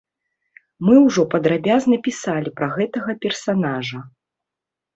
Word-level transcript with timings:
Мы 0.87 0.95
ўжо 1.07 1.25
падрабязна 1.35 2.01
пісалі 2.09 2.49
пра 2.63 2.73
гэтага 2.81 3.11
персанажа. 3.29 4.05